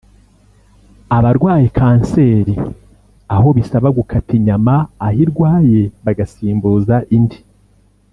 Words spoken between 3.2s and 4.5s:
aho bisaba gukata